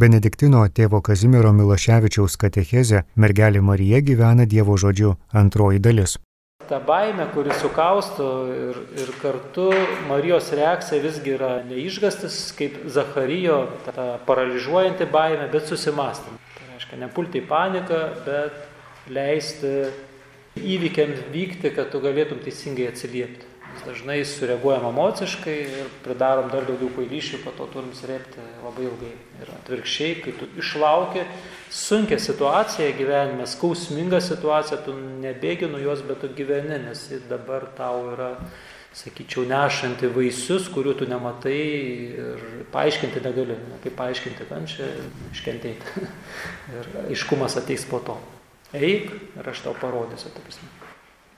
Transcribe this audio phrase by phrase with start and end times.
[0.00, 6.14] Benediktino tėvo Kazimiero Miloševičiaus katechezė Mergelė Marija gyvena Dievo žodžiu antroji dalis.
[6.70, 9.66] Ta baime, kuri sukausto ir, ir kartu
[10.08, 13.58] Marijos reakcija visgi yra neišgastis, kaip Zacharijo,
[13.90, 16.38] ta paralyžiuojanti baime, bet susimastymą.
[16.56, 19.74] Tai reiškia, nepulti į paniką, bet leisti
[20.62, 23.50] įvykiams vykti, kad tu galėtum teisingai atsiliepti.
[23.84, 29.12] Dažnai sureaguojam emociškai ir pridarom dar daugiau kvailyšių, po to turim srėpti labai ilgai.
[29.40, 31.24] Ir atvirkščiai, kai tu išlauki
[31.70, 37.68] sunkia situacija gyvenime, skausminga situacija, tu nebėgi nuo jos, bet tu gyveni, nes ji dabar
[37.78, 38.30] tau yra,
[38.96, 41.60] sakyčiau, nešanti vaisius, kurių tu nematai
[42.10, 42.44] ir
[42.74, 43.56] paaiškinti negali.
[43.84, 44.90] Kaip paaiškinti kančią,
[45.30, 46.04] iškentėti.
[46.74, 48.18] ir aiškumas ateis po to.
[48.74, 50.70] Eik ir aš tau parodysiu, taip prasme.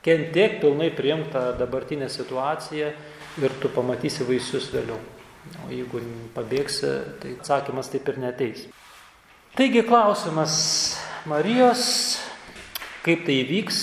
[0.03, 2.89] Kentiek pilnai priimk tą dabartinę situaciją
[3.41, 4.99] ir tu pamatysi vaisius vėliau.
[5.67, 6.01] O jeigu
[6.37, 6.91] pabėgsi,
[7.23, 8.67] tai atsakymas taip ir neteis.
[9.59, 10.55] Taigi klausimas
[11.29, 11.85] Marijos,
[13.05, 13.79] kaip tai įvyks,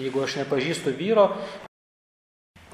[0.00, 1.28] jeigu aš nepažįstu vyro.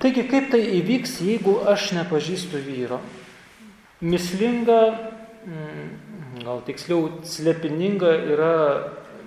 [0.00, 3.02] Taigi kaip tai įvyks, jeigu aš nepažįstu vyro?
[4.00, 4.80] Mislinga,
[5.44, 5.88] mm,
[6.40, 8.54] gal tiksliau slepininga yra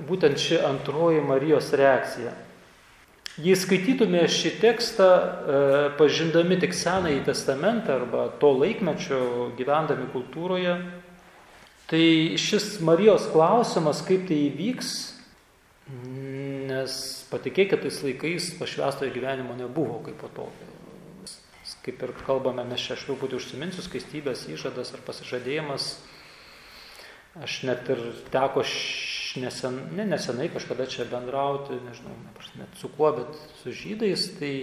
[0.09, 2.33] būtent ši antroji Marijos reakcija.
[3.41, 5.61] Jei skaitytume šį tekstą, e,
[5.97, 10.75] pažindami tik Senąjį testamentą arba to laikmečio gyvendami kultūroje,
[11.89, 12.05] tai
[12.37, 14.91] šis Marijos klausimas, kaip tai įvyks,
[16.69, 16.99] nes
[17.31, 20.47] patikėkit, tais laikais pašvestojo gyvenimo nebuvo kaip po to.
[21.83, 25.95] Kaip ir kalbame, mes čia aš truputį užsiminsiu, skaistybės įžadas ar pasižadėjimas.
[27.41, 28.61] Aš net ir teko
[29.41, 32.13] nesen, ne nesenai kažkada čia bendrauti, nežinau,
[32.59, 34.53] net su kuo, bet su žydais, tai,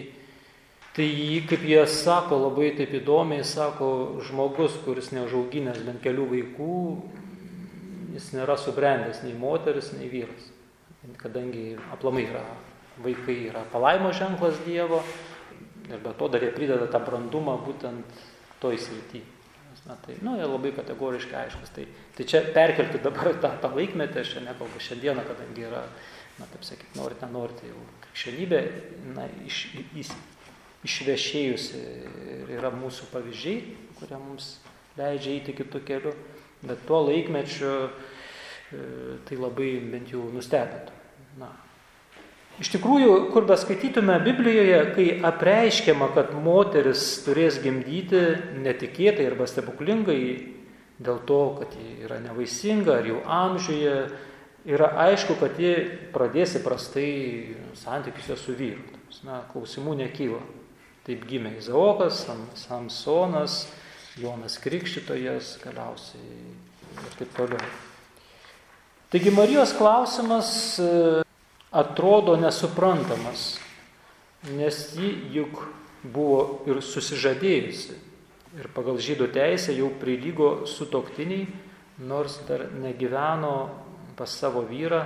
[0.97, 1.09] tai
[1.51, 6.79] kaip jie sako, labai taip įdomiai sako, žmogus, kuris neužauginęs bent kelių vaikų,
[8.15, 10.51] jis nėra subrendęs nei moteris, nei vyras.
[11.21, 12.45] Kadangi aplamai yra,
[13.01, 15.01] vaikai yra palaimo ženklas Dievo
[15.89, 18.25] ir be to dar jie prideda tą brandumą būtent
[18.61, 19.40] toj srityje.
[19.87, 21.73] Na, tai, nu, jie labai kategoriškai aiškus.
[21.75, 21.85] Tai,
[22.17, 25.85] tai čia perkelti dabar tą, tą laikmetį, aš čia nekalbu šiandieną, kadangi yra,
[26.39, 28.61] na, taip sakyti, norit, nenorit, jau krikščionybė,
[29.17, 29.63] na, iš,
[29.99, 30.13] iš,
[30.89, 31.81] išvešėjusi
[32.37, 34.53] ir yra mūsų pavyzdžiai, kurie mums
[34.99, 36.15] leidžia eiti kitų kelių,
[36.65, 37.91] bet tuo laikmečiu e,
[39.29, 40.97] tai labai bent jau nustebintų.
[41.41, 41.51] Na,
[42.61, 48.21] Iš tikrųjų, kur beskaitytume Biblijoje, kai apreiškiama, kad moteris turės gimdyti
[48.61, 50.21] netikėtai arba stebuklingai
[51.01, 53.95] dėl to, kad ji yra nevaisinga ar jau amžiuje,
[54.69, 55.73] yra aišku, kad ji
[56.13, 57.11] pradės įprastai
[57.81, 58.85] santykiuose su vyru.
[59.25, 60.41] Na, klausimų nekyla.
[61.05, 62.23] Taip gimė Izaokas,
[62.61, 63.63] Samsonas,
[64.21, 66.43] Jonas Krikščitojas, galiausiai
[67.01, 67.73] ir taip toliau.
[69.11, 70.53] Taigi Marijos klausimas
[71.71, 73.61] atrodo nesuprantamas,
[74.57, 75.63] nes ji juk
[76.03, 77.99] buvo ir susižadėjusi.
[78.59, 81.47] Ir pagal žydų teisę jau prilygo su toktiniai,
[82.03, 83.55] nors dar negyveno
[84.19, 85.05] pas savo vyrą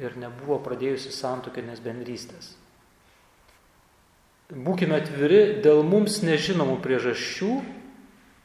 [0.00, 2.54] ir nebuvo pradėjusi santokinės bendrystės.
[4.50, 7.52] Būkime atviri, dėl mums nežinomų priežasčių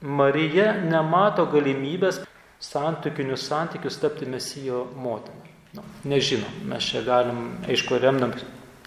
[0.06, 2.20] Marija nemato galimybės
[2.62, 5.55] santokinius santykius tapti mesijo motiną.
[5.76, 8.32] Nu, nežinom, mes čia galim, aišku, remdam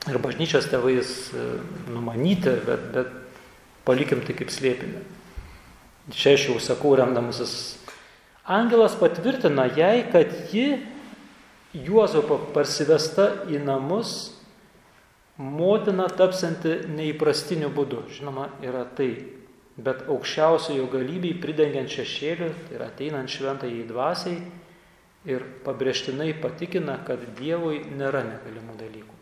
[0.09, 1.47] ir bažnyčios tėvais e,
[1.93, 3.11] numanyti, bet, bet
[3.85, 5.03] palikim tai kaip slėpinį.
[6.17, 7.53] Čia aš jau sakau, remdamasis.
[8.49, 10.79] Angelas patvirtina jai, kad ji
[11.77, 14.15] Juozapo parsivesta į namus
[15.37, 18.07] motina tapsanti neįprastiniu būdu.
[18.17, 19.11] Žinoma, yra tai.
[19.79, 24.41] Bet aukščiausiojo galybei pridengiant šešėlių, tai yra ateinant šventai į dvasiai,
[25.27, 29.15] ir pabrėžtinai patikina, kad Dievui nėra negalimų dalykų.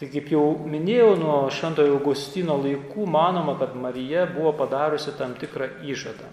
[0.00, 5.68] Tai kaip jau minėjau, nuo Šventojo Augustino laikų manoma, kad Marija buvo padariusi tam tikrą
[5.86, 6.30] įžadą,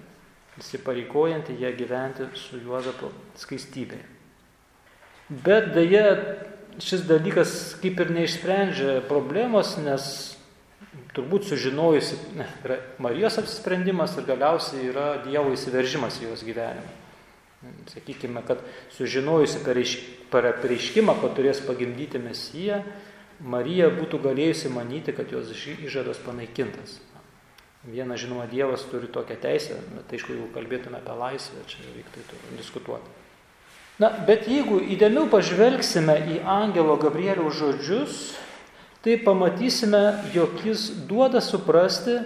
[0.58, 4.08] įsipareikojantį ją gyventi su Juozapu skaistybėje.
[5.30, 6.16] Bet dėja,
[6.82, 7.52] šis dalykas
[7.84, 10.08] kaip ir neišsprendžia problemos, nes
[11.14, 16.96] turbūt sužinojusi ne, yra Marijos apsisprendimas ir galiausiai yra Dievo įsiveržimas į jos gyvenimą.
[17.92, 18.62] Sakykime, kad
[18.96, 19.60] sužinojusi
[20.32, 22.84] per apreiškimą, kad turės pagimdyti Mesiją,
[23.40, 27.00] Marija būtų galėjusi manyti, kad jos įžadas panaikintas.
[27.88, 32.24] Viena, žinoma, Dievas turi tokią teisę, bet aišku, jeigu kalbėtume apie laisvę, čia reiktų
[32.60, 33.08] diskutuoti.
[34.00, 38.18] Na, bet jeigu įdėmiau pažvelgsime į angelo Gabrieliaus žodžius,
[39.04, 40.02] tai pamatysime,
[40.36, 42.18] jog jis duoda suprasti,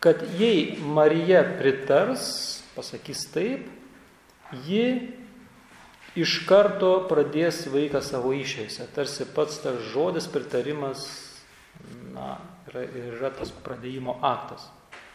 [0.00, 3.68] kad jei Marija pritars, pasakys taip,
[4.66, 4.84] ji
[6.18, 8.88] iš karto pradės vaiką savo išėse.
[8.94, 11.06] Tarsi pats tas žodis pritarimas
[12.14, 12.36] na,
[12.70, 14.66] yra, yra tas pradėjimo aktas.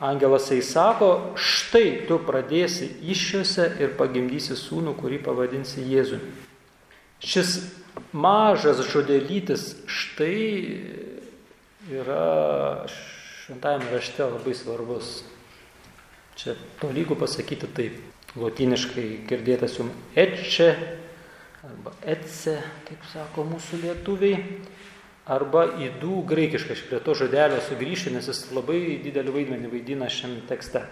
[0.04, 6.34] Angelas įsako, štai tu pradėsi iššiose ir pagimdysi sūnų, kurį pavadinsi Jėzumi.
[7.24, 7.54] Šis
[8.12, 10.36] mažas žodelytis štai
[11.96, 15.22] yra šventajame rašte labai svarbus.
[16.36, 18.15] Čia tolygų pasakyti taip.
[18.36, 20.70] Lotiniškai girdėtas jums etče
[21.66, 24.42] arba etse, kaip sako mūsų lietuviai
[25.26, 26.76] arba įdų graikiškai.
[26.76, 30.84] Aš prie to žodelio sugrįšiu, nes jis labai didelį vaidmenį vaidina šiame tekste.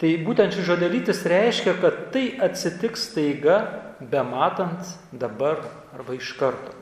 [0.00, 3.58] Tai būtent šis žodelytis reiškia, kad tai atsitiks taiga,
[4.00, 5.60] be matant dabar
[5.92, 6.72] arba iš karto.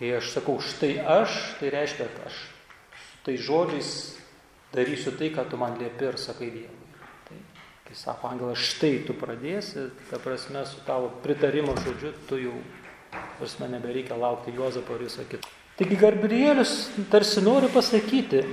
[0.00, 2.42] Kai aš sakau štai aš, tai reiškia, kad aš
[3.22, 3.92] tai žodžiais
[4.74, 6.81] darysiu tai, ką tu man liepi ir sakai Dievui.
[7.92, 12.54] Tai, sako angelas, štai tu pradėsi, ta prasme, su tavo pritarimo žodžiu, tu jau
[13.36, 15.50] prasme nebereikia laukti Juozapo ir viso kito.
[15.76, 18.46] Taigi Gabrielius tarsi nori pasakyti,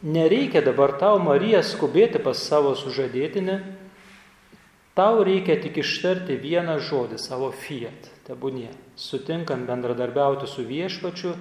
[0.00, 3.58] nereikia dabar tau Marija skubėti pas savo sužadėtinę,
[4.96, 11.36] tau reikia tik ištarti vieną žodį savo fiat, tebūnie, sutinkant bendradarbiauti su viešpačiu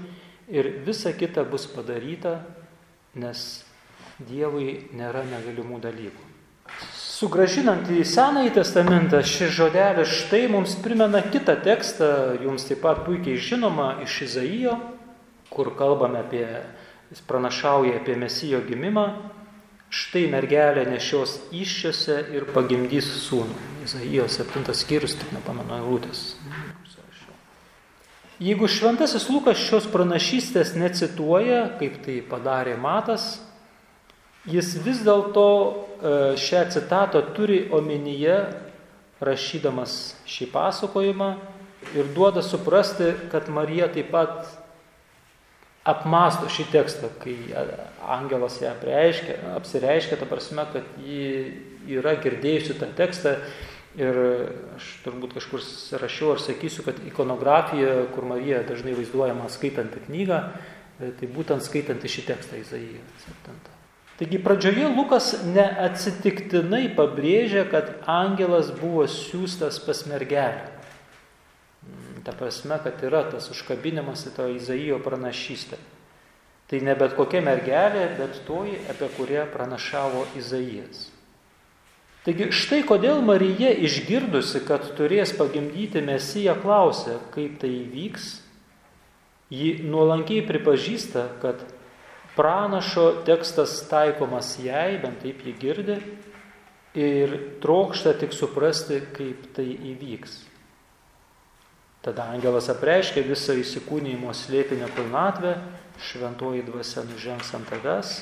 [0.52, 2.42] ir visa kita bus padaryta,
[3.16, 3.64] nes
[4.20, 6.28] Dievui nėra negalimų dalykų.
[7.18, 12.10] Sugražinant į Senąjį testamentą, šis žodelis štai mums primena kitą tekstą,
[12.44, 14.76] jums taip pat puikiai žinoma, iš Izaijo,
[15.50, 16.46] kur kalbame apie,
[17.10, 19.08] jis pranašauja apie Mesijo gimimą.
[19.90, 23.58] Štai mergelė nešios iššiose ir pagimdys sūnų.
[23.88, 26.36] Izaijo 7 skyrius, tik nepamenu, eilutės.
[28.38, 33.40] Jeigu šventasis Lukas šios pranašystės necituoja, kaip tai padarė Matas,
[34.48, 38.40] jis vis dėlto e, šią citatą turi omenyje,
[39.24, 41.32] rašydamas šį pasakojimą
[41.98, 44.46] ir duoda suprasti, kad Marija taip pat
[45.88, 47.36] apmasto šį tekstą, kai
[48.04, 53.38] angelas ją prieiškia, apsireiškia, ta prasme, kad ji yra girdėjusi tą tekstą
[53.98, 54.20] ir
[54.76, 55.64] aš turbūt kažkur
[56.04, 60.44] rašiau ar sakysiu, kad ikonografija, kur Marija dažnai vaizduojama skaitant knygą,
[61.00, 63.77] tai būtent skaitant šį tekstą Izaiją 7.
[64.18, 70.72] Taigi pradžioje Lukas neatsitiktinai pabrėžia, kad angelas buvo siūstas pas mergelę.
[71.86, 75.78] Mm, ta prasme, kad yra tas užkabinimas į to Izaijo pranašystę.
[76.68, 81.06] Tai ne bet kokia mergelė, bet toji, apie kurią pranašavo Izaijas.
[82.26, 88.34] Taigi štai kodėl Marija išgirdusi, kad turės pagimdyti Mesiją, klausė, kaip tai įvyks.
[89.54, 91.62] Ji nuolankiai pripažįsta, kad
[92.38, 95.98] pranašo tekstas taikomas jai, bent taip jį girdi,
[96.98, 100.40] ir trokšta tik suprasti, kaip tai įvyks.
[102.06, 105.58] Tada angelas apreiškia visą įsikūnymo slėpinio pilnatvę,
[106.08, 108.22] šventoji dvasia nužengs ant tavęs,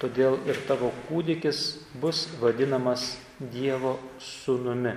[0.00, 1.66] todėl ir tavo kūdikis
[2.00, 4.92] bus vadinamas Dievo sūnumi.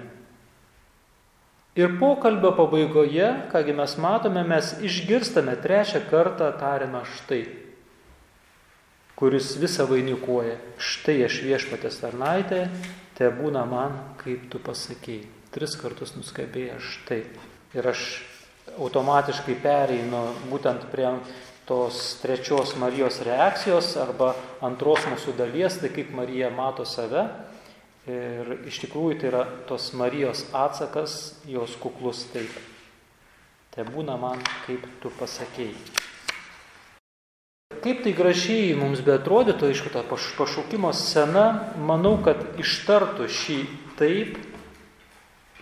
[1.77, 7.66] Ir pokalbio pabaigoje, kągi mes matome, mes išgirstame trečią kartą tariamą štai
[9.17, 10.59] kuris visą vainikuoja.
[10.77, 12.67] Štai aš viešpatės tarnaitė,
[13.17, 15.25] te būna man, kaip tu pasakėjai.
[15.55, 17.23] Tris kartus nuskabėjo štai.
[17.73, 18.03] Ir aš
[18.77, 20.21] automatiškai pereinu
[20.51, 21.09] būtent prie
[21.67, 27.25] tos trečios Marijos reakcijos arba antros mūsų dalies, tai kaip Marija mato save.
[28.07, 31.17] Ir iš tikrųjų tai yra tos Marijos atsakas,
[31.49, 32.53] jos kuklus taip.
[33.73, 36.05] Tai būna man, kaip tu pasakėjai.
[37.87, 43.55] Kaip tai gražiai mums beatrodytų, aišku, ta pašaukimo scena, manau, kad ištartų šį
[43.95, 44.33] taip,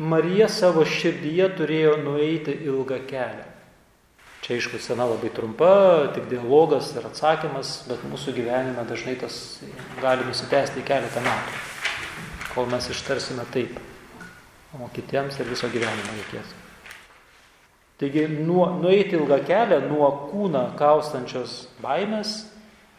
[0.01, 3.45] Marija savo širdyje turėjo nueiti ilgą kelią.
[4.41, 5.69] Čia, aišku, scena labai trumpa,
[6.17, 9.61] tik dialogas ir atsakymas, bet mūsų gyvenime dažnai tas
[10.01, 11.63] gali nusitęsti keletą metų,
[12.55, 13.77] kol mes ištarsime taip,
[14.73, 16.64] o kitiems ir viso gyvenimo reikės.
[17.99, 22.41] Taigi nuo, nueiti ilgą kelią nuo kūną kaustančios baimės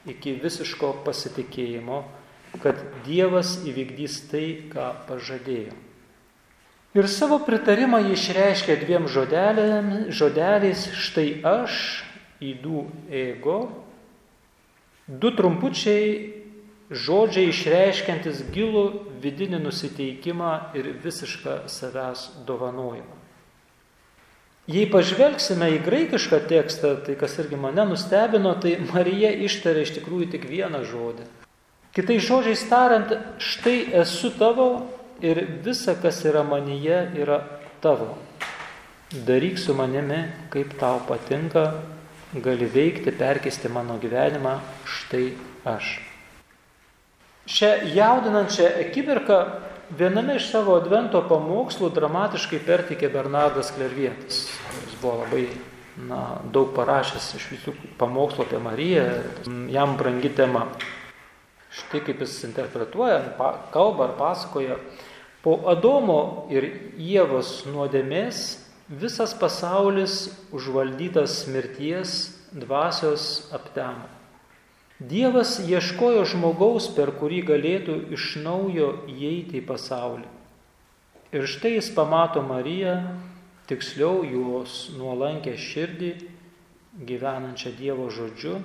[0.09, 2.05] iki visiško pasitikėjimo,
[2.63, 5.75] kad Dievas įvykdys tai, ką pažadėjo.
[6.97, 11.83] Ir savo pritarimą jį išreiškia dviem žodeliais štai aš,
[12.41, 13.59] įdų ego,
[15.07, 16.09] du trumpučiai
[16.89, 18.87] žodžiai išreiškiantis gilų
[19.21, 23.26] vidinį nusiteikimą ir visišką savęs dovanojimą.
[24.67, 30.33] Jei pažvelgsime į graikišką tekstą, tai kas irgi mane nustebino, tai Marija ištarė iš tikrųjų
[30.33, 31.27] tik vieną žodį.
[31.95, 34.67] Kitai žodžiais tariant, štai esu tavo
[35.23, 37.39] ir visa, kas yra manyje, yra
[37.81, 38.17] tavo.
[39.15, 41.69] Daryk su manimi, kaip tau patinka,
[42.35, 45.31] gali veikti, perkesti mano gyvenimą, štai
[45.63, 45.95] aš.
[47.47, 49.39] Šią jaudinančią akimirką
[49.99, 54.47] viename iš savo advento pamokslų dramatiškai pertikė Bernardas Klervietis.
[54.83, 55.47] Jis buvo labai
[56.09, 59.07] na, daug parašęs iš visų pamokslų apie Mariją,
[59.73, 60.67] jam brangi tema.
[61.77, 63.21] Štai kaip jis interpretuoja,
[63.75, 64.79] kalba ar pasakoja,
[65.45, 68.45] po Adomo ir Jėvos nuodėmės
[68.89, 72.19] visas pasaulis užvaldytas mirties
[72.55, 74.16] dvasios aptemo.
[74.97, 80.25] Dievas ieškojo žmogaus, per kurį galėtų iš naujo įeiti į pasaulį.
[81.37, 82.95] Ir štai jis pamato Mariją,
[83.69, 86.15] tiksliau jos nuolankę širdį,
[87.05, 88.57] gyvenančią Dievo žodžiu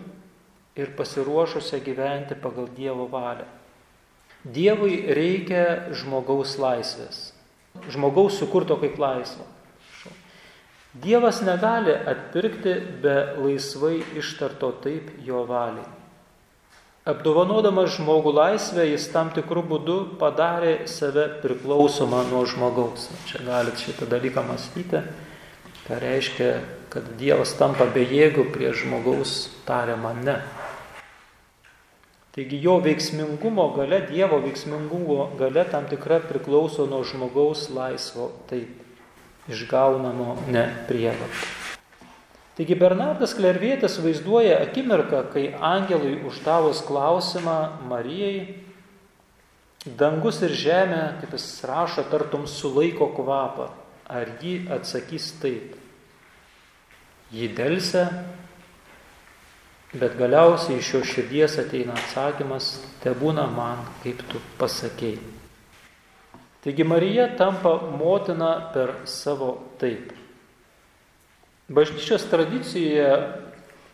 [0.80, 3.50] ir pasiruošusią gyventi pagal Dievo valią.
[4.48, 7.34] Dievui reikia žmogaus laisvės,
[7.92, 9.44] žmogaus sukurto kaip laisvo.
[10.96, 16.01] Dievas negali atpirkti be laisvai ištarto taip jo valiai.
[17.02, 23.08] Apdovanodamas žmogų laisvę, jis tam tikrų būdų padarė save priklausomą nuo žmogaus.
[23.26, 25.02] Čia galite šitą dalyką mąstyti,
[25.88, 26.52] ką reiškia,
[26.94, 30.36] kad Dievas tampa bejėgiu prie žmogaus tariamą ne.
[32.38, 40.38] Taigi jo veiksmingumo gale, Dievo veiksmingumo gale tam tikra priklauso nuo žmogaus laisvo, taip išgaunamo
[40.54, 41.61] ne prievartą.
[42.58, 48.58] Taigi Bernardas Klervietis vaizduoja akimirką, kai angelui uždavus klausimą Marijai,
[49.86, 53.72] dangus ir žemė, kaip jis rašo, tartum sulaiko kvapą.
[54.12, 55.78] Ar ji atsakys taip?
[57.32, 58.04] Ji dėlse,
[59.96, 65.40] bet galiausiai iš jo širdies ateina atsakymas, te būna man, kaip tu pasakėjai.
[66.62, 70.12] Taigi Marija tampa motina per savo taip.
[71.72, 73.10] Bažnyčios tradicijoje,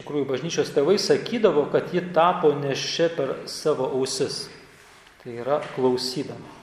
[0.02, 4.46] tikrųjų, bažnyčios tėvai sakydavo, kad ji tapo nešia per savo ausis.
[5.22, 6.56] Tai yra klausydama.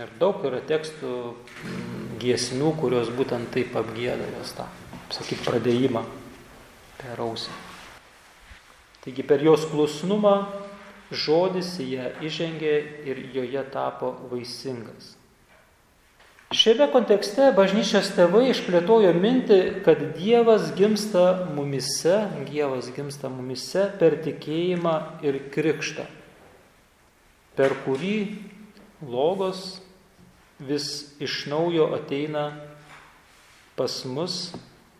[0.00, 4.64] Ir daug yra tekstų mm, giesmių, kurios būtent taip apgėda jos tą,
[5.12, 6.00] sakyt, pradėjimą
[7.02, 7.52] per ausį.
[9.04, 10.36] Taigi per jos klusnumą
[11.12, 15.12] žodis ją įžengė ir joje tapo vaisingas.
[16.52, 22.18] Šiame kontekste bažnyčios tėvai išplėtojo mintį, kad Dievas gimsta mumise,
[22.50, 24.92] Dievas gimsta mumise per tikėjimą
[25.24, 26.04] ir krikštą,
[27.56, 28.18] per kurį
[29.00, 29.80] logos
[30.60, 30.90] vis
[31.24, 32.44] iš naujo ateina
[33.78, 34.52] pas mus,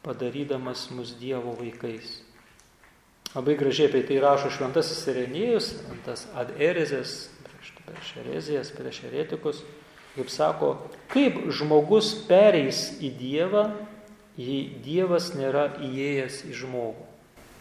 [0.06, 2.22] padarydamas mus Dievo vaikais.
[3.36, 5.74] Labai gražiai apie tai rašo šventasis Sirenėjus,
[6.08, 7.28] tas ad erezės,
[7.84, 9.60] prieš erezijas, prieš eretikus
[10.16, 10.74] kaip sako,
[11.12, 13.66] kaip žmogus pereis į Dievą,
[14.36, 17.08] jei Dievas nėra įėjęs į žmogų.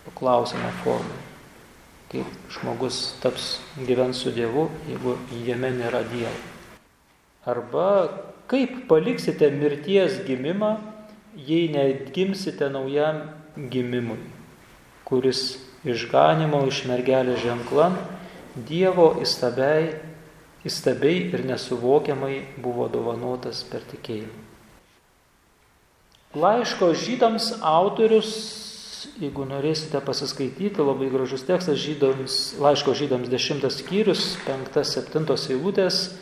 [0.07, 1.19] Paklausimo formą.
[2.11, 5.15] Kaip žmogus taps gyvens su Dievu, jeigu
[5.45, 6.35] jame nėra Dievo.
[7.47, 7.87] Arba
[8.51, 10.75] kaip paliksite mirties gimimą,
[11.47, 13.23] jei neatgimsite naujam
[13.55, 14.19] gimimui,
[15.07, 17.95] kuris išganimo iš mergelės ženklan
[18.67, 19.93] Dievo įstabiai
[20.67, 24.47] įstabiai ir nesuvokiamai buvo dovanotas per tikėjimą.
[26.31, 28.29] Laiško žydams autorius,
[29.19, 36.13] jeigu norėsite pasiskaityti, labai gražus tekstas žydams, laiško žydams dešimtas skyrius, penktas, septintos eilutės,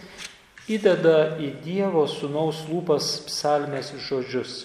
[0.65, 4.63] įdeda į Dievo sunaus lūpas psalmės žodžius.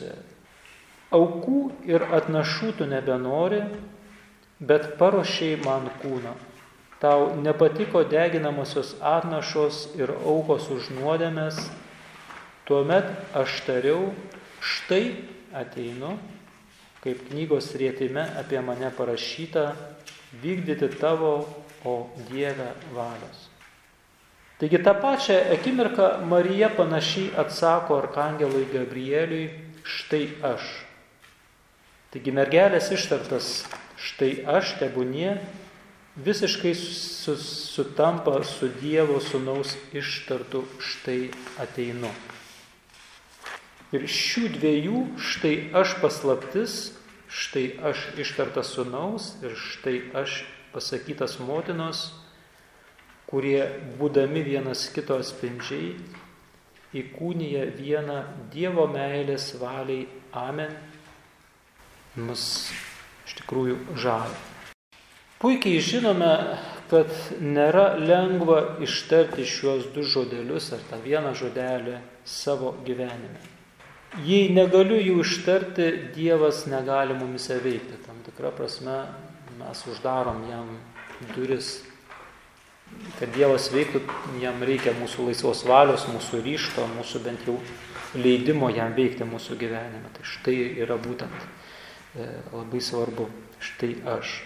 [1.12, 1.60] Aukų
[1.92, 3.60] ir atnašų tu nebenori,
[4.64, 6.32] bet paruošiai man kūną
[7.04, 11.58] tau nepatiko deginamosios atnašos ir aukos už nuodėmės,
[12.64, 14.14] tuomet aš tariau,
[14.64, 15.12] štai
[15.52, 16.14] ateinu,
[17.04, 19.74] kaip knygos rėtime apie mane parašyta,
[20.40, 21.44] vykdyti tavo,
[21.84, 23.50] o Dieve valios.
[24.56, 29.50] Taigi tą pačią akimirką Marija panašiai atsako arkangelui Gabrieliui,
[29.84, 30.64] štai aš.
[32.14, 33.66] Taigi mergelės ištartas,
[34.00, 35.34] štai aš tebūnie
[36.16, 42.10] visiškai sutampa su Dievo sunaus ištartu štai ateinu.
[43.94, 46.94] Ir šių dviejų štai aš paslaptis,
[47.30, 50.42] štai aš ištartas sunaus ir štai aš
[50.74, 52.08] pasakytas motinos,
[53.30, 53.62] kurie
[53.98, 55.94] būdami vienas kito atspindžiai,
[56.94, 58.18] įkūnyje vieną
[58.54, 60.74] Dievo meilės valiai Amen,
[62.18, 62.48] mus
[63.26, 64.53] iš tikrųjų žavi.
[65.44, 66.30] Puikiai žinome,
[66.88, 73.42] kad nėra lengva ištarti šiuos du žodelius ar tą vieną žodelį savo gyvenime.
[74.24, 77.98] Jei negaliu jų ištarti, Dievas negali mumise veikti.
[78.06, 79.02] Tam tikrą prasme
[79.58, 80.70] mes uždarom jam
[81.34, 81.74] duris.
[83.18, 84.00] Kad Dievas veiktų,
[84.40, 87.58] jam reikia mūsų laisvos valios, mūsų ryšto, mūsų bent jau
[88.16, 90.08] leidimo jam veikti mūsų gyvenime.
[90.16, 93.28] Tai štai yra būtent e, labai svarbu.
[93.60, 94.38] Štai aš.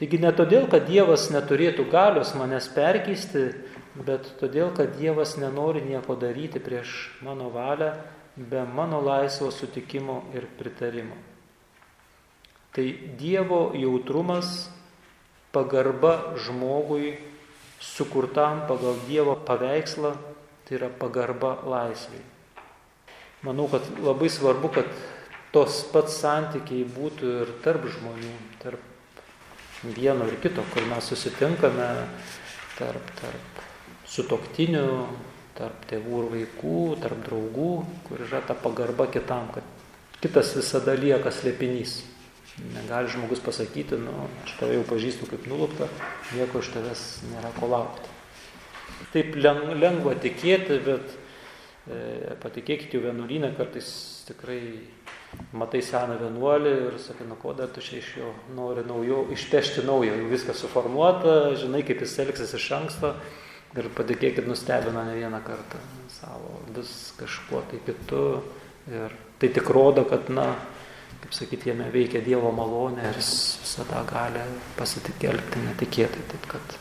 [0.00, 3.50] Taigi ne todėl, kad Dievas neturėtų galios manęs perkeisti,
[4.00, 7.92] bet todėl, kad Dievas nenori nieko daryti prieš mano valią
[8.36, 11.18] be mano laisvo sutikimo ir pritarimo.
[12.72, 12.86] Tai
[13.18, 14.70] Dievo jautrumas,
[15.52, 17.18] pagarba žmogui,
[17.80, 20.14] sukurtam pagal Dievo paveikslą,
[20.64, 22.22] tai yra pagarba laisvai.
[23.42, 24.88] Manau, kad labai svarbu, kad
[25.52, 28.32] tos pats santykiai būtų ir tarp žmonių,
[29.84, 31.88] vieno ir kito, kur mes susitinkame
[32.76, 33.60] tarp, tarp
[34.10, 34.86] sutoktinių,
[35.56, 37.72] tarp tėvų ir vaikų, tarp draugų,
[38.08, 39.66] kur yra ta pagarba kitam, kad
[40.20, 42.00] kitas visada lieka slėpinys.
[42.74, 44.12] Negali žmogus pasakyti, nu,
[44.44, 45.88] aš tave jau pažįstu kaip nulupta,
[46.34, 48.16] nieko iš tavęs nėra ko laukti.
[49.14, 51.14] Taip lengva tikėti, bet
[51.88, 53.88] e, patikėkite, jau vienuolynę kartais
[54.28, 54.60] tikrai
[55.56, 59.84] matai seną vienuolį ir sakai, nu ko dar tu čia iš jo nori naujo, išpešti
[59.86, 63.14] naujo, jau viskas suformuota, žinai, kaip jis elgsis iš anksto
[63.78, 65.78] ir patikėkit, nustebina ne vieną kartą
[66.10, 68.26] savo vis kažkuo tai kitu
[68.90, 70.50] ir tai tik rodo, kad, na,
[71.22, 73.32] kaip sakyti, jame veikia Dievo malonė ir jis
[73.62, 74.42] visada gali
[74.78, 76.78] pasitikėlti netikėtai, taip kad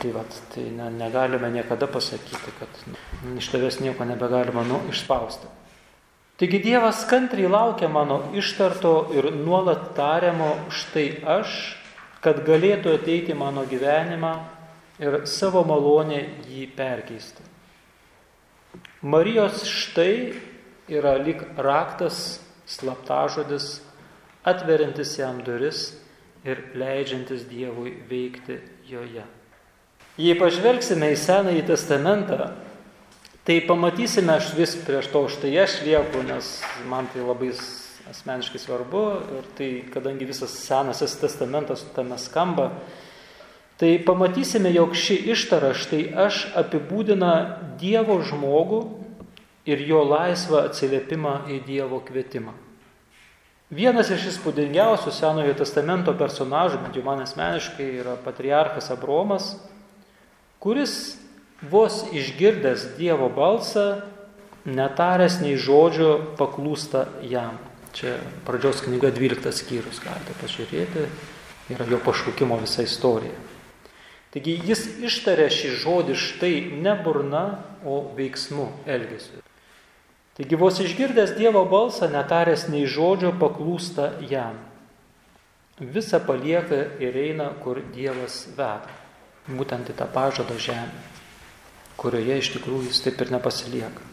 [0.00, 2.76] Tai, vat, tai ne, negalime niekada pasakyti, kad
[3.36, 5.50] iš tavęs nieko nebegalima nu, išspausti.
[6.40, 11.76] Taigi Dievas kantriai laukia mano ištarto ir nuolat tariamo štai aš,
[12.24, 14.30] kad galėtų ateiti mano gyvenimą
[15.04, 17.44] ir savo malonę jį perkeisti.
[19.04, 20.32] Marijos štai
[20.88, 23.82] yra lik raktas, slaptažodis,
[24.40, 25.90] atverintis jam duris
[26.48, 29.26] ir leidžiantis Dievui veikti joje.
[30.16, 32.48] Jei pažvelgsime į Senąjį testamentą,
[33.44, 36.58] Tai pamatysime, aš vis prieš to štai aš lieku, nes
[36.90, 37.54] man tai labai
[38.10, 39.04] asmeniškai svarbu
[39.38, 42.68] ir tai, kadangi visas senasis testamentas tame skamba,
[43.80, 47.32] tai pamatysime, jog ši ištara štai aš apibūdina
[47.80, 48.82] Dievo žmogų
[49.64, 52.52] ir jo laisvą atsiliepimą į Dievo kvietimą.
[53.70, 59.52] Vienas iš įspūdingiausių Senojo testamento personažų, bent jau man asmeniškai, yra patriarchas Abromas,
[60.58, 61.19] kuris
[61.62, 64.00] vos išgirdęs Dievo balsą,
[64.64, 67.58] netaręs nei žodžio, paklūsta jam.
[67.96, 71.06] Čia pradžios knyga 12 skyrius, galite pažiūrėti,
[71.74, 73.36] yra jo pašaukimo visa istorija.
[74.30, 77.44] Taigi jis ištarė šį žodį štai ne burna,
[77.82, 79.40] o veiksmu elgesiu.
[80.38, 84.60] Taigi vos išgirdęs Dievo balsą, netaręs nei žodžio, paklūsta jam.
[85.80, 88.98] Visa palieka ir eina, kur Dievas veda.
[89.50, 91.19] Būtent į tą pažado žemę
[92.00, 94.06] kurioje iš tikrųjų jis taip ir nepasilieka.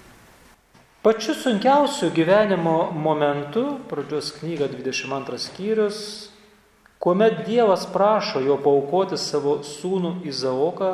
[1.06, 6.00] Pačiu sunkiausiu gyvenimo momentu, pradžios knyga 22 skyrius,
[7.00, 10.92] kuomet Dievas prašo jo paukoti savo sūnų Izaoką,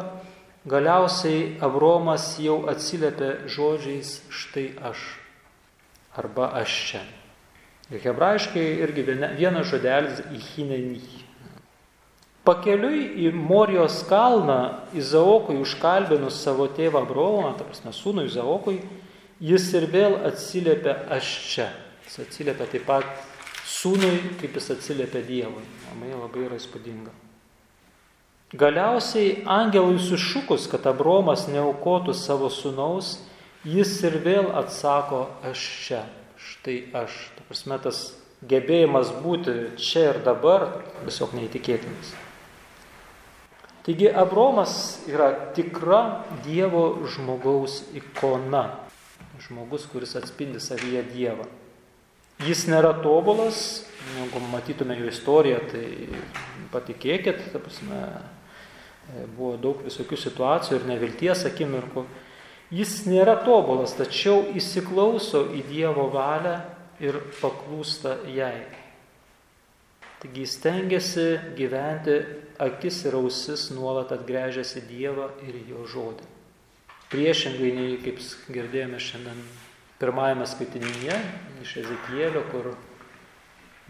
[0.70, 5.02] galiausiai Avromas jau atsiliepia žodžiais štai aš
[6.16, 7.02] arba aš čia.
[7.92, 11.02] Ir hebrajiškai irgi vienas žodelis įchinenį.
[12.44, 18.82] Pakeliui į Morijos kalną Izaokui užkalbinus savo tėvą Abraomą, ta prasme sūnų Izaokui,
[19.40, 21.70] jis ir vėl atsiliepia aš čia.
[22.04, 23.08] Jis atsiliepia taip pat
[23.64, 25.64] sūnui, kaip jis atsiliepia Dievui.
[25.88, 27.14] Labai labai yra įspūdinga.
[28.60, 33.16] Galiausiai angelui sušukus, kad Abromas neaukotų savo sūnaus,
[33.66, 36.04] jis ir vėl atsako aš čia.
[36.38, 37.16] Štai aš.
[37.38, 38.04] Ta prasme, tas
[38.52, 40.68] gebėjimas būti čia ir dabar
[41.06, 42.14] tiesiog neįtikėtinas.
[43.84, 48.80] Taigi Abromas yra tikra Dievo žmogaus ikona.
[49.44, 51.50] Žmogus, kuris atspindi savyje Dievą.
[52.48, 53.84] Jis nėra tobulas,
[54.16, 55.84] jeigu matytume jo istoriją, tai
[56.72, 58.00] patikėkit, ta prasme,
[59.36, 62.06] buvo daug visokių situacijų ir nevilties akimirkų.
[62.74, 66.56] Jis nėra tobulas, tačiau įsiklauso į Dievo valią
[67.04, 68.64] ir paklūsta jai.
[70.24, 71.26] Taigi jis tengiasi
[71.58, 72.14] gyventi
[72.64, 76.28] akis ir ausis nuolat atgręžęs į Dievą ir Jo žodį.
[77.12, 79.42] Priešingai nei, kaip girdėjome šiandien
[80.00, 81.18] pirmajame skaitinyje
[81.66, 82.72] iš Ezekielio, kur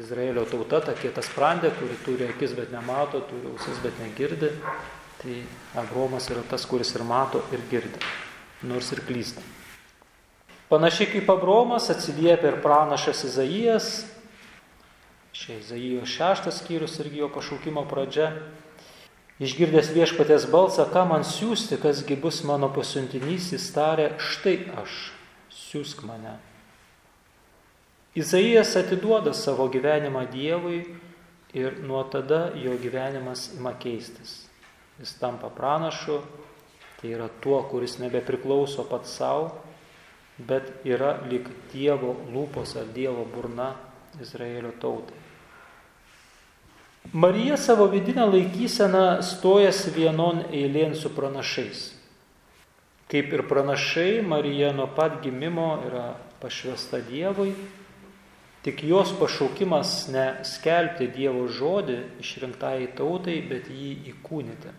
[0.02, 4.50] Izraelio tauta, ta kieta sprendė, kuri turi akis, bet nemato, turi ausis, bet negirdi.
[5.22, 5.36] Tai
[5.84, 8.02] Abromas yra tas, kuris ir mato, ir girdi,
[8.66, 9.46] nors ir klysta.
[10.74, 13.92] Panašiai kaip Abromas atsiliepia ir pranašas Izaijas,
[15.34, 18.32] čia Izaijo šeštas skyrius irgi jo pašaukimo pradžia,
[19.42, 24.98] Išgirdęs viešpatės balsą, ką man siūsti, kasgi bus mano pasiuntinys, jis tarė, štai aš,
[25.50, 26.36] siūsk mane.
[28.14, 30.84] Izaijas atiduoda savo gyvenimą Dievui
[31.58, 34.44] ir nuo tada jo gyvenimas ima keistis.
[35.02, 36.20] Jis tampa pranašu,
[37.02, 39.50] tai yra tuo, kuris nebepriklauso pats savo,
[40.38, 43.74] bet yra lik Dievo lūpos ar Dievo burna
[44.22, 45.23] Izraelio tautai.
[47.12, 51.92] Marija savo vidinę laikyseną stojasi vienon eilėn su pranašais.
[53.12, 57.52] Kaip ir pranašai, Marija nuo pat gimimo yra pašvesta Dievui,
[58.64, 64.74] tik jos pašaukimas ne skelbti Dievo žodį išrinktai tautai, bet jį įkūnyti.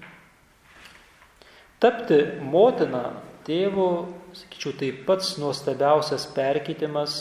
[1.85, 3.05] Tapti motina
[3.45, 3.89] tėvu,
[4.33, 7.19] sakyčiau, tai pats nuostabiausias perkeitimas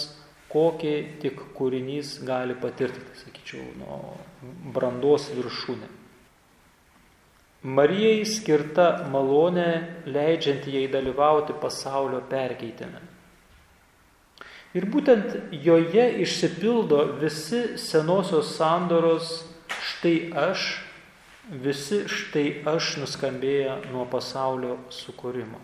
[0.53, 3.99] kokį tik kūrinys gali patirti, sakyčiau, nuo
[4.73, 5.89] brandos viršūnė.
[7.63, 12.99] Marijai skirta malonė, leidžianti jai dalyvauti pasaulio perkeitime.
[14.73, 20.15] Ir būtent joje išsipildo visi senosios sandoros štai
[20.49, 20.65] aš,
[21.63, 25.61] visi štai aš nuskambėję nuo pasaulio sukūrimo.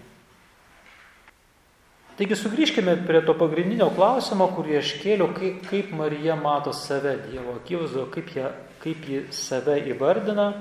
[2.20, 7.54] Taigi sugrįžkime prie to pagrindinio klausimo, kurį aš kėliau, kaip, kaip Marija mato save Dievo
[7.62, 8.50] akivaizdoje, kaip, ją,
[8.84, 10.52] kaip ji save įvardina.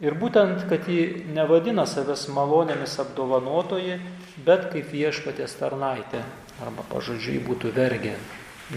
[0.00, 3.98] Ir būtent, kad ji nevadina savęs malonėmis apdovanotoji,
[4.46, 6.22] bet kaip viešpatės tarnaitė,
[6.64, 8.14] arba pažodžiui būtų vergė,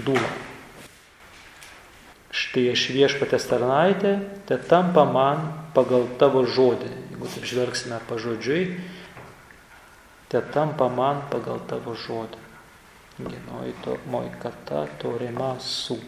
[0.04, 0.34] dūla.
[2.34, 4.18] Štai aš viešpatės tarnaitė,
[4.50, 6.90] te tampa man pagal tavo žodį.
[7.14, 8.64] Jeigu taip žvelgsime pažodžiui,
[10.34, 12.42] te tampa man pagal tavo žodį.
[13.22, 16.00] Genoj to moj kata to rema su.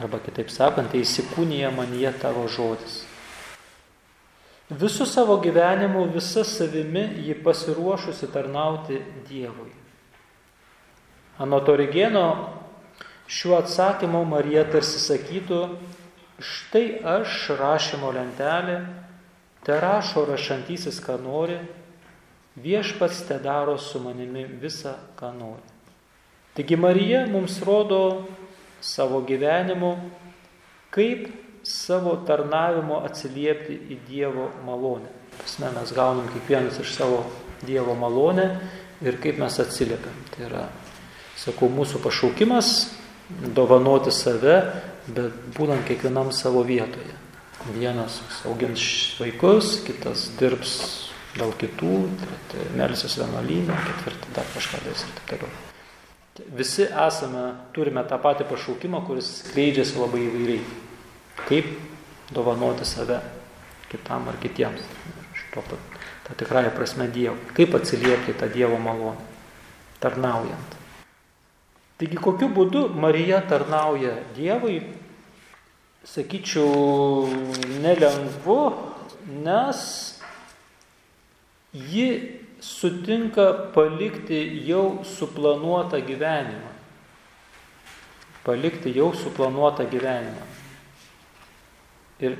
[0.00, 3.02] Arba kitaip sakant, tai įsikūnija manyje tavo žodis.
[4.72, 9.68] Visų savo gyvenimu, visa savimi ji pasiruošusi tarnauti Dievui.
[11.42, 12.24] Anot Origeno
[13.28, 15.60] šiuo atsakymu Marija tarsi sakytų,
[16.40, 18.80] štai aš rašymo lentelė,
[19.66, 21.58] te rašo rašantysis, ką nori,
[22.56, 25.68] viešpats te daro su manimi visą, ką nori.
[26.56, 28.00] Taigi Marija mums rodo
[28.82, 29.94] savo gyvenimu,
[30.92, 31.28] kaip
[31.62, 35.10] savo tarnavimo atsiliepti į Dievo malonę.
[35.38, 37.22] Pasme, mes gaunam kiekvienas iš savo
[37.62, 38.48] Dievo malonę
[39.02, 40.18] ir kaip mes atsiliepiam.
[40.34, 40.66] Tai yra,
[41.38, 42.72] sakau, mūsų pašaukimas
[43.56, 44.58] dovanoti save,
[45.08, 47.18] bet būnant kiekvienam savo vietoje.
[47.72, 48.18] Vienas
[48.50, 48.82] augins
[49.22, 50.76] vaikus, kitas dirbs
[51.36, 55.71] dėl kitų, treti melsis vienuolynę, ketvirti dar kažką darys ir taip toliau.
[56.32, 57.42] Visi esame,
[57.76, 60.62] turime tą patį pašaukimą, kuris skleidžiasi labai įvairiai.
[61.44, 61.66] Kaip
[62.32, 63.18] dovanoti save
[63.92, 64.80] kitam ar kitiems.
[65.36, 67.36] Šito tą tikrąją prasme Dievo.
[67.52, 69.20] Kaip atsiliepti tą Dievo malonę,
[70.00, 70.78] tarnaujant.
[72.00, 74.80] Taigi kokiu būdu Marija tarnauja Dievui,
[76.08, 77.28] sakyčiau,
[77.84, 78.58] nelengvu,
[79.44, 79.82] nes
[81.72, 86.70] ji sutinka palikti jau suplanuotą gyvenimą.
[88.44, 90.46] Palikti jau suplanuotą gyvenimą.
[92.22, 92.36] Ir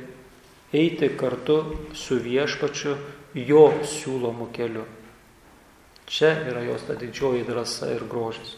[0.73, 1.59] eiti kartu
[1.95, 2.95] su viešpačiu
[3.35, 4.87] jo siūlomu keliu.
[6.07, 8.57] Čia yra jos ta didžioji drąsa ir grožis.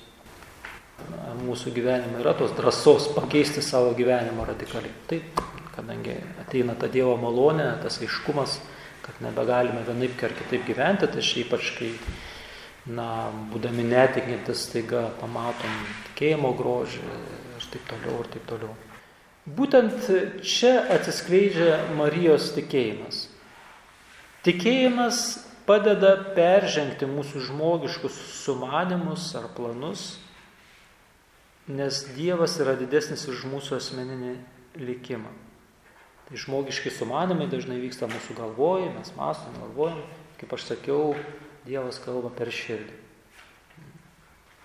[1.44, 4.92] Mūsų gyvenime yra tos drąsos pakeisti savo gyvenimą radikaliai.
[5.08, 5.40] Taip,
[5.74, 8.60] kadangi ateina ta Dievo malonė, tas aiškumas,
[9.04, 11.90] kad nebegalime vienaip ar kitaip gyventi, tai ypač kai,
[12.86, 15.76] na, būdami netikintis, taiga pamatom
[16.08, 18.74] tikėjimo grožį ir taip toliau, ir taip toliau.
[19.44, 20.08] Būtent
[20.40, 23.26] čia atsiskleidžia Marijos tikėjimas.
[24.44, 25.18] Tikėjimas
[25.68, 30.14] padeda peržengti mūsų žmogiškus sumanimus ar planus,
[31.68, 34.36] nes Dievas yra didesnis už mūsų asmeninį
[34.80, 35.43] likimą.
[36.24, 40.00] Tai žmogiški sumanimai dažnai vyksta mūsų galvoj, mes mąstom, galvojam,
[40.40, 41.14] kaip aš sakiau,
[41.64, 42.96] Dievas kalba per širdį.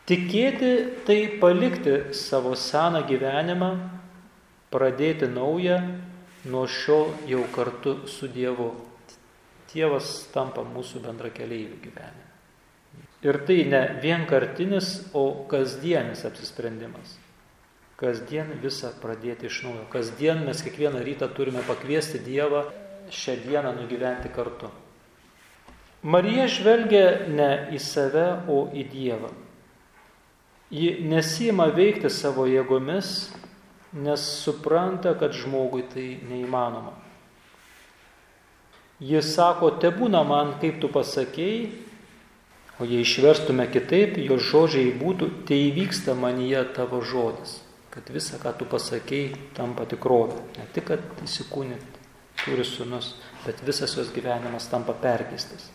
[0.10, 0.72] Tikėti
[1.08, 3.70] tai palikti savo seną gyvenimą,
[4.74, 5.78] pradėti naują,
[6.50, 8.72] nuo šiol jau kartu su Dievu.
[9.70, 12.26] Dievas tampa mūsų bendra keliaivių gyvenime.
[13.22, 17.19] Ir tai ne vienkartinis, o kasdienis apsisprendimas.
[18.00, 19.84] Kasdien visą pradėti iš naujo.
[19.92, 22.64] Kasdien mes kiekvieną rytą turime pakviesti Dievą
[23.12, 24.70] šią dieną nugyventi kartu.
[26.04, 29.34] Marija žvelgia ne į save, o į Dievą.
[30.72, 33.34] Ji nesima veikti savo jėgomis,
[33.98, 36.94] nes supranta, kad žmogui tai neįmanoma.
[39.00, 41.72] Jis sako, te būna man, kaip tu pasakėjai,
[42.80, 47.58] o jei išverstume kitaip, jo žodžiai būtų, tai įvyksta manyje tavo žodis,
[47.94, 50.38] kad visa, ką tu pasakėjai, tampa tikrovė.
[50.58, 51.98] Ne tik, kad įsikūnyti
[52.44, 55.70] turi sunus, bet visas jos gyvenimas tampa perkeistas.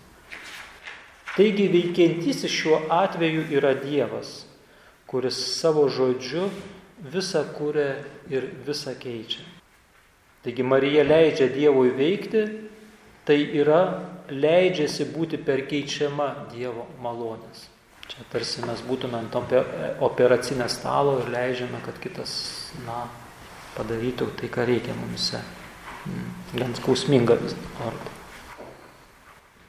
[1.35, 4.45] Taigi veikiantysis šiuo atveju yra Dievas,
[5.11, 6.47] kuris savo žodžiu
[7.11, 7.89] visą kūrė
[8.31, 9.43] ir visą keičia.
[10.45, 12.45] Taigi Marija leidžia Dievui veikti
[13.27, 13.83] tai yra
[14.31, 17.74] leidžiasi būti perkeičiama Dievo malonės.
[18.15, 19.35] Čia tarsi mes būtume ant
[20.07, 22.35] operacinio stalo ir leidžiame, kad kitas,
[22.87, 23.09] na,
[23.75, 24.95] padarytų tai, ką reikia.
[24.95, 28.13] Hmm, gan skausminga vis dėlto.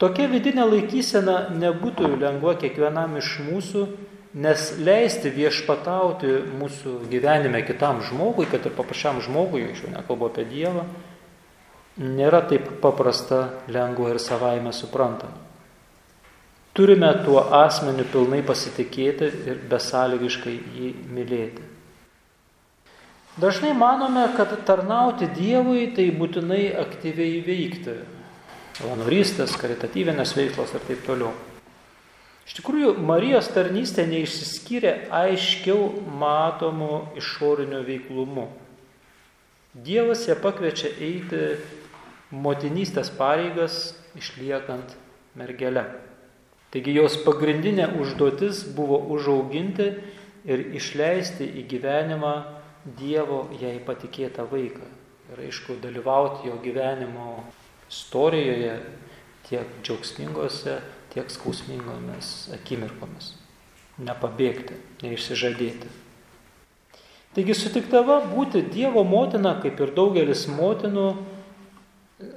[0.04, 3.86] Tokia vidinė laikysena nebūtų lengva kiekvienam iš mūsų,
[4.44, 10.46] nes leisti viešpatauti mūsų gyvenime kitam žmogui, kad ir paprašiam žmogui, aš jau nekalbu apie
[10.52, 10.84] Dievą,
[12.04, 15.45] nėra taip paprasta, lengva ir savaime suprantama.
[16.76, 21.64] Turime tuo asmeniu pilnai pasitikėti ir besąlygiškai jį mylėti.
[23.40, 27.94] Dažnai manome, kad tarnauti Dievui tai būtinai aktyviai veikti.
[28.84, 31.32] Lanorystės, karitatyvinės veiklos ir taip toliau.
[32.44, 35.88] Iš tikrųjų, Marijos tarnystė neišsiskyrė aiškiau
[36.20, 38.46] matomų išorinių veiklumų.
[39.88, 41.40] Dievas ją pakviečia eiti
[42.36, 44.98] motinystės pareigas išliekant
[45.40, 46.05] mergelę.
[46.76, 49.86] Taigi jos pagrindinė užduotis buvo užauginti
[50.44, 52.32] ir išleisti į gyvenimą
[53.00, 54.84] Dievo jai patikėtą vaiką.
[55.32, 57.46] Ir aišku, dalyvauti jo gyvenimo
[57.88, 58.76] istorijoje
[59.48, 60.76] tiek džiaugsmingose,
[61.16, 63.32] tiek skausmingomis akimirkomis.
[64.04, 65.88] Nepabėgti, neišsižadėti.
[67.40, 71.08] Taigi sutiktava būti Dievo motina, kaip ir daugelis motinų,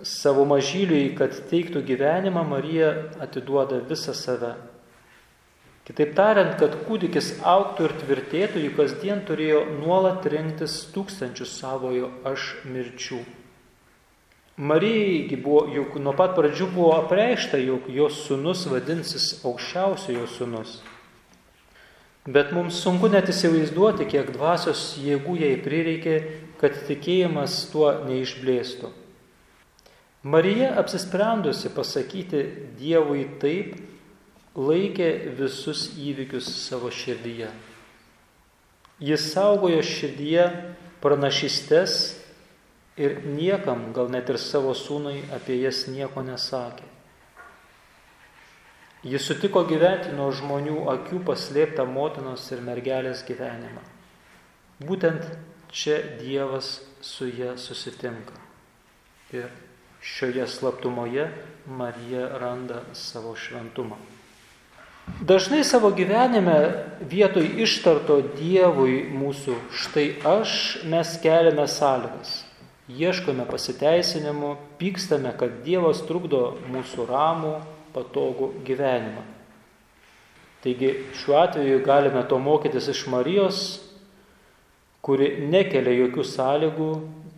[0.03, 2.91] savo mažyliui, kad teiktų gyvenimą, Marija
[3.23, 4.57] atiduoda visą save.
[5.89, 12.51] Kitaip tariant, kad kūdikis auktų ir tvirtėtų, ji kasdien turėjo nuolat rinktis tūkstančius savojo aš
[12.69, 13.23] mirčių.
[14.59, 20.81] Marijai buvo, juk nuo pat pradžių buvo apreikšta, jog jos sunus vadinsis aukščiausiojo sunus.
[22.29, 26.17] Bet mums sunku net įsivaizduoti, kiek dvasios jėgų jai prireikė,
[26.61, 28.91] kad tikėjimas tuo neišblėstų.
[30.23, 32.43] Marija apsisprendusi pasakyti
[32.79, 33.77] Dievui taip,
[34.59, 37.51] laikė visus įvykius savo širdyje.
[38.99, 40.49] Jis saugojo širdyje
[41.03, 41.93] pranašystes
[42.99, 46.89] ir niekam, gal net ir savo sūnui, apie jas nieko nesakė.
[49.07, 53.85] Jis sutiko gyventi nuo žmonių akių paslėptą motinos ir mergelės gyvenimą.
[54.83, 55.23] Būtent
[55.71, 58.35] čia Dievas su ją susitinka.
[59.31, 59.47] Ir
[60.09, 61.29] Šioje slaptumoje
[61.67, 63.99] Marija randa savo šventumą.
[65.21, 66.57] Dažnai savo gyvenime
[67.01, 70.53] vietoj ištarto Dievui mūsų štai aš
[70.89, 72.45] mes keliame sąlygas.
[72.89, 76.43] Ieškome pasiteisinimų, pykstame, kad Dievas trukdo
[76.73, 77.59] mūsų ramų,
[77.93, 79.27] patogų gyvenimą.
[80.65, 83.61] Taigi šiuo atveju galime to mokytis iš Marijos,
[85.05, 86.91] kuri nekelia jokių sąlygų,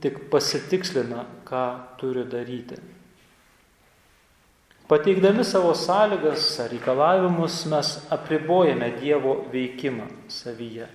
[0.02, 1.66] tik pasitikslina, ką
[1.98, 2.78] turi daryti.
[4.90, 10.88] Pateikdami savo sąlygas ar reikalavimus mes apribojame Dievo veikimą savyje.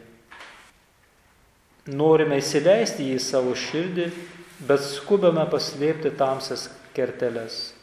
[1.87, 4.09] Norime įsileisti į savo širdį,
[4.67, 7.75] bet skubame paslėpti tamsias kerteles.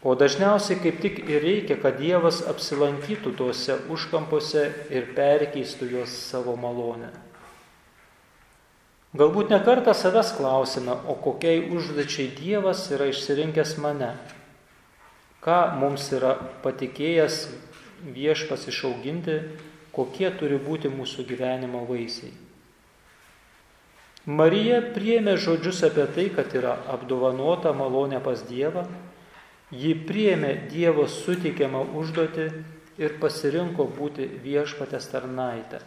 [0.00, 6.54] O dažniausiai kaip tik ir reikia, kad Dievas apsilankytų tuose užkampuose ir perkeistų juos savo
[6.56, 7.10] malonę.
[9.16, 14.10] Galbūt nekartą savęs klausime, o kokiai užduočiai Dievas yra išsirinkęs mane?
[15.40, 17.38] Ką mums yra patikėjęs
[18.04, 19.38] viešpas išauginti,
[19.96, 22.34] kokie turi būti mūsų gyvenimo vaisiai?
[24.28, 28.84] Marija priėmė žodžius apie tai, kad yra apdovanota malonė pas Dievą,
[29.72, 32.50] ji priėmė Dievo suteikiamą užduotį
[33.00, 35.80] ir pasirinko būti viešpatės tarnaitę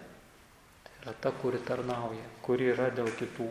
[1.01, 3.47] yra ta, kuri tarnauja, kuri yra dėl kitų.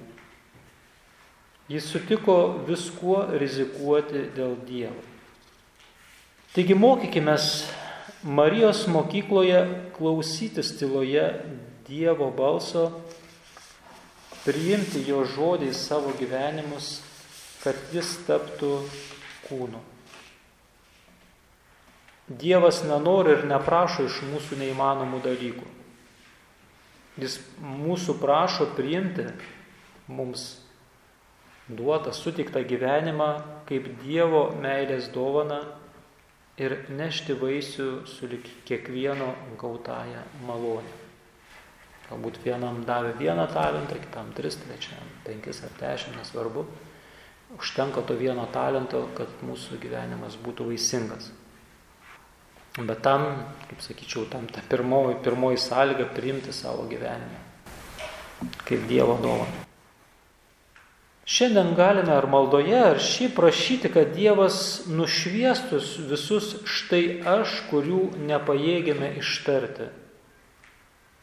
[1.70, 2.36] Jis sutiko
[2.66, 5.02] viskuo rizikuoti dėl Dievo.
[6.54, 7.36] Taigi mokykime
[8.22, 9.60] Marijos mokykloje
[9.96, 11.24] klausytis tyloje
[11.86, 12.90] Dievo balso,
[14.44, 17.00] priimti jo žodį į savo gyvenimus,
[17.62, 18.76] kad jis taptų
[19.48, 19.82] kūnu.
[22.30, 25.79] Dievas nenori ir neprašo iš mūsų neįmanomų dalykų.
[27.20, 29.26] Jis mūsų prašo priimti
[30.08, 30.46] mums
[31.68, 33.30] duotą sutiktą gyvenimą
[33.68, 35.60] kaip Dievo meilės dovana
[36.60, 38.28] ir nešti vaisių su
[38.68, 39.30] kiekvieno
[39.60, 40.96] gautąją malonę.
[42.10, 46.64] Galbūt vienam davė vieną talentą, kitam tris, trečiam penkis ar dešimt, nesvarbu.
[47.54, 51.30] Užtenka to vieno talento, kad mūsų gyvenimas būtų vaisingas.
[52.88, 53.28] Bet tam,
[53.68, 57.50] kaip sakyčiau, tam ta pirmoji, pirmoji sąlyga priimti savo gyvenimą
[58.64, 59.66] kaip Dievo dovaną.
[61.30, 65.78] Šiandien galime ar maldoje, ar šį prašyti, kad Dievas nušviestų
[66.10, 69.90] visus štai aš, kurių nepajėgėme ištarti.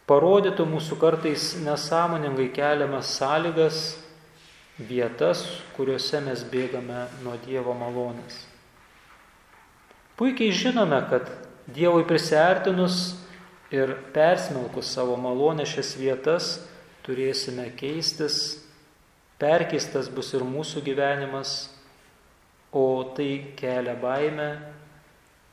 [0.08, 3.82] Parodytų mūsų kartais nesąmoningai keliamas sąlygas,
[4.80, 5.44] vietas,
[5.76, 8.46] kuriuose mes bėgame nuo Dievo malonės.
[10.18, 11.28] Puikiai žinome, kad
[11.68, 13.18] Dievui prisertinus
[13.76, 16.46] ir persmelkus savo malonę šias vietas
[17.04, 18.38] turėsime keistis,
[19.40, 21.58] perkeistas bus ir mūsų gyvenimas,
[22.72, 24.48] o tai kelia baimę,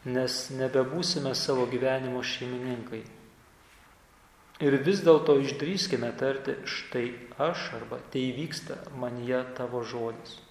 [0.04, 3.02] nes nebebūsime savo gyvenimo šeimininkai.
[4.62, 7.08] Ir vis dėlto išdrįskime tarti, štai
[7.42, 10.43] aš arba tai vyksta manyje tavo žodis.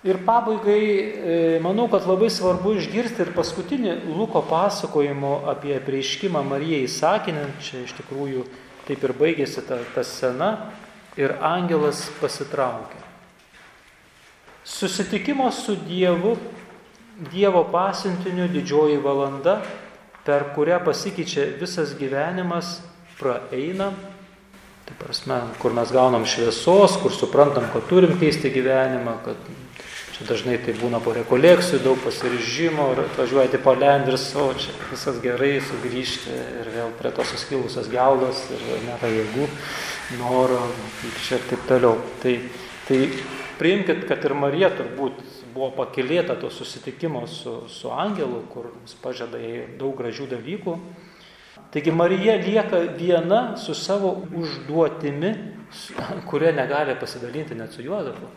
[0.00, 6.86] Ir pabaigai, e, manau, kad labai svarbu išgirsti ir paskutinį Luko pasakojimo apie prieiškimą Marijai
[6.88, 7.42] sakinį.
[7.60, 8.46] Čia iš tikrųjų
[8.86, 10.72] taip ir baigėsi ta, ta scena.
[11.20, 13.02] Ir angelas pasitraukė.
[14.64, 16.38] Susitikimo su Dievu,
[17.20, 19.58] Dievo pasintiniu didžioji valanda,
[20.24, 22.78] per kurią pasikeičia visas gyvenimas,
[23.20, 23.92] praeina.
[24.88, 29.50] Tai prasme, kur mes gaunam šviesos, kur suprantam, kad turim keisti gyvenimą, kad
[30.20, 35.54] Dažnai tai būna po rekolekcijų, daug pasiryžimo, ir atvažiuojate po lendris, o čia viskas gerai,
[35.64, 39.46] sugrįžti ir vėl prie tos suskilusios geldos ir nėra jėgų,
[40.18, 40.58] noro,
[41.24, 41.94] čia ir taip toliau.
[42.20, 42.34] Tai,
[42.90, 42.98] tai
[43.62, 45.22] priimkite, kad ir Marija turbūt
[45.54, 50.76] buvo pakilėta to susitikimo su, su angelu, kur jis pažada jai daug gražių dalykų.
[51.72, 55.32] Taigi Marija lieka viena su savo užduotimi,
[56.28, 58.28] kuria negali pasidalinti net su Juozapu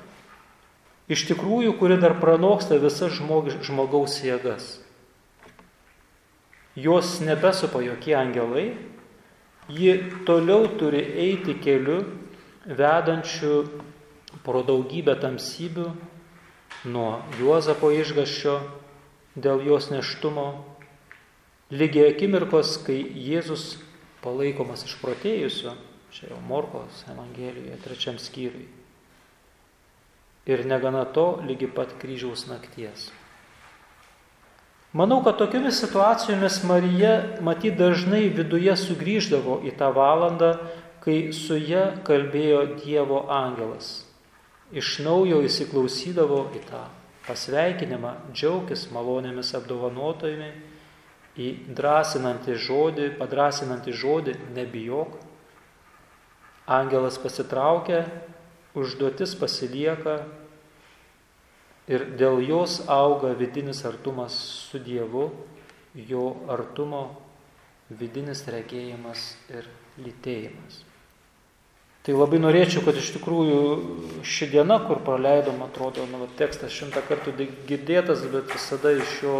[1.12, 4.78] iš tikrųjų, kuri dar pranoksta visas žmog, žmogaus jėgas.
[6.80, 8.74] Jos nebesupa jokie angelai,
[9.70, 9.94] ji
[10.28, 12.02] toliau turi eiti keliu,
[12.66, 13.68] vedančiu
[14.44, 15.92] pro daugybę tamsybių,
[16.90, 18.58] nuo Juozapo išgaščio
[19.38, 20.48] dėl jos neštumo,
[21.74, 23.78] lygiai akimirkos, kai Jėzus
[24.24, 25.76] palaikomas išprotėjusiu,
[26.14, 28.83] čia jau Morkos Evangelijoje trečiam skyriui
[30.46, 33.12] ir negana to lygi pat kryžiaus nakties.
[34.94, 40.52] Manau, kad tokiamis situacijomis Marija matyt dažnai viduje sugrįždavo į tą valandą,
[41.02, 44.04] kai su ją kalbėjo Dievo angelas.
[44.74, 46.84] Iš naujo įsiklausydavo į tą
[47.26, 50.52] pasveikinimą, džiaugtis malonėmis apdovanotojimi,
[51.42, 55.18] į drąsinantį žodį, padrasinantį žodį, nebijok.
[56.70, 58.06] Angelas pasitraukia
[58.78, 60.24] užduotis pasilieka
[61.92, 64.38] ir dėl jos auga vidinis artumas
[64.70, 65.30] su Dievu,
[65.94, 67.04] jo artumo
[67.90, 69.68] vidinis regėjimas ir
[70.02, 70.82] lytėjimas.
[72.04, 73.60] Tai labai norėčiau, kad iš tikrųjų
[74.28, 77.32] ši diena, kur praleidom, atrodo, nu, tekstas šimtą kartų
[77.70, 79.38] girdėtas, bet visada iš jo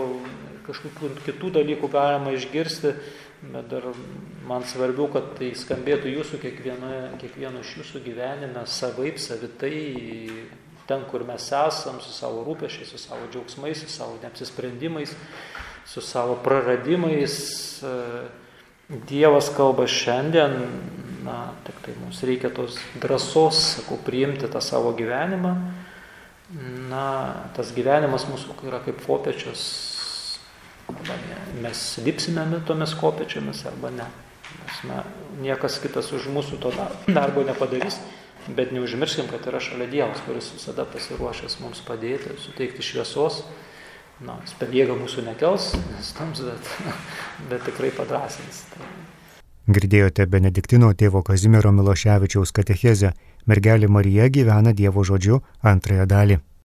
[0.64, 2.94] kažkokių kitų dalykų galima išgirsti,
[3.52, 3.84] bet dar
[4.48, 9.76] man svarbiau, kad tai skambėtų jūsų kiekvieno, kiekvieno iš jūsų gyvenime savaip, savitai,
[10.88, 15.16] ten, kur mes esam, su savo rūpešiais, su savo džiaugsmais, su savo neapsisprendimais,
[15.86, 17.36] su savo praradimais.
[19.08, 20.58] Dievas kalba šiandien,
[21.24, 25.56] na, tik tai mums reikia tos drąsos, sakau, priimti tą savo gyvenimą.
[26.92, 27.08] Na,
[27.56, 29.93] tas gyvenimas mūsų yra kaip kopiečios
[30.92, 34.08] Arba ne, mes lipsime tomis kopiečiamis arba ne.
[34.64, 35.04] Nes na,
[35.42, 36.72] niekas kitas už mūsų to
[37.08, 38.00] darbo nepadarys,
[38.48, 43.44] bet neužmirškim, kad yra šalia Dievas, kuris visada pasiruošęs mums padėti, suteikti šviesos.
[44.24, 45.72] Na, jis per jėgą mūsų nekels,
[46.06, 46.70] stams, bet,
[47.50, 48.64] bet tikrai padrasins.
[48.72, 48.88] Tai...
[49.74, 53.14] Girdėjote Benediktino tėvo Kazimiero Miloševičiaus katechezę
[53.48, 56.40] Mergelė Marija gyvena Dievo žodžiu antrąją dalį.